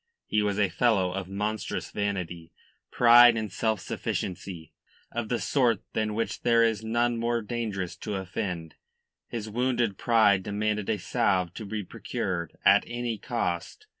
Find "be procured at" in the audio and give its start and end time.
11.65-12.83